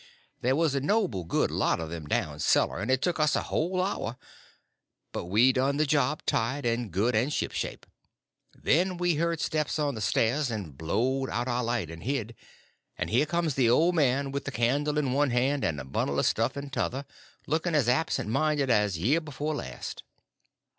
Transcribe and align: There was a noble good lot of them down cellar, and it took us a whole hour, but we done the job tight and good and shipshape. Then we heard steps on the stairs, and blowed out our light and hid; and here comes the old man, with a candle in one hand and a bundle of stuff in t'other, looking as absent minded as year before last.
There 0.41 0.55
was 0.55 0.73
a 0.73 0.79
noble 0.81 1.25
good 1.25 1.51
lot 1.51 1.79
of 1.79 1.91
them 1.91 2.05
down 2.07 2.39
cellar, 2.39 2.79
and 2.79 2.89
it 2.89 3.03
took 3.03 3.19
us 3.19 3.35
a 3.35 3.43
whole 3.43 3.79
hour, 3.83 4.17
but 5.11 5.25
we 5.25 5.51
done 5.53 5.77
the 5.77 5.85
job 5.85 6.23
tight 6.25 6.65
and 6.65 6.91
good 6.91 7.13
and 7.15 7.31
shipshape. 7.31 7.85
Then 8.55 8.97
we 8.97 9.17
heard 9.17 9.39
steps 9.39 9.77
on 9.77 9.93
the 9.93 10.01
stairs, 10.01 10.49
and 10.49 10.75
blowed 10.75 11.29
out 11.29 11.47
our 11.47 11.63
light 11.63 11.91
and 11.91 12.01
hid; 12.01 12.33
and 12.97 13.11
here 13.11 13.27
comes 13.27 13.53
the 13.53 13.69
old 13.69 13.93
man, 13.93 14.31
with 14.31 14.47
a 14.47 14.51
candle 14.51 14.97
in 14.97 15.13
one 15.13 15.29
hand 15.29 15.63
and 15.63 15.79
a 15.79 15.85
bundle 15.85 16.17
of 16.17 16.25
stuff 16.25 16.57
in 16.57 16.71
t'other, 16.71 17.05
looking 17.45 17.75
as 17.75 17.87
absent 17.87 18.27
minded 18.27 18.71
as 18.71 18.97
year 18.97 19.21
before 19.21 19.53
last. 19.53 20.01